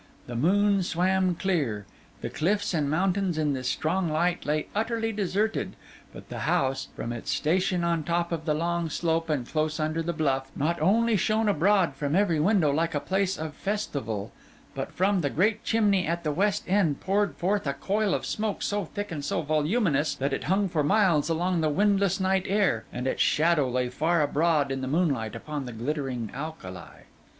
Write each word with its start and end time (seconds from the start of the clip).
The 0.25 0.35
moon 0.35 0.81
swam 0.81 1.35
clear; 1.35 1.85
the 2.21 2.29
cliffs 2.31 2.73
and 2.73 2.89
mountains 2.89 3.37
in 3.37 3.53
this 3.53 3.69
strong 3.69 4.09
light 4.09 4.47
lay 4.47 4.65
utterly 4.73 5.11
deserted; 5.11 5.75
but 6.11 6.29
the 6.29 6.39
house, 6.39 6.87
from 6.95 7.13
its 7.13 7.29
station 7.29 7.83
on 7.83 8.01
the 8.01 8.07
top 8.07 8.31
of 8.31 8.45
the 8.45 8.55
long 8.55 8.89
slope 8.89 9.29
and 9.29 9.47
close 9.47 9.79
under 9.79 10.01
the 10.01 10.11
bluff, 10.11 10.49
not 10.55 10.81
only 10.81 11.17
shone 11.17 11.47
abroad 11.47 11.93
from 11.93 12.15
every 12.15 12.39
window 12.39 12.71
like 12.71 12.95
a 12.95 12.99
place 12.99 13.37
of 13.37 13.53
festival, 13.53 14.31
but 14.73 14.91
from 14.91 15.21
the 15.21 15.29
great 15.29 15.63
chimney 15.63 16.07
at 16.07 16.23
the 16.23 16.31
west 16.31 16.63
end 16.67 16.99
poured 16.99 17.35
forth 17.35 17.67
a 17.67 17.73
coil 17.75 18.15
of 18.15 18.25
smoke 18.25 18.63
so 18.63 18.85
thick 18.85 19.11
and 19.11 19.23
so 19.23 19.43
voluminous, 19.43 20.15
that 20.15 20.33
it 20.33 20.45
hung 20.45 20.67
for 20.67 20.83
miles 20.83 21.29
along 21.29 21.61
the 21.61 21.69
windless 21.69 22.19
night 22.19 22.47
air, 22.49 22.85
and 22.91 23.05
its 23.05 23.21
shadow 23.21 23.69
lay 23.69 23.87
far 23.87 24.23
abroad 24.23 24.71
in 24.71 24.81
the 24.81 24.87
moonlight 24.87 25.35
upon 25.35 25.67
the 25.67 25.71
glittering 25.71 26.31
alkali. 26.33 27.01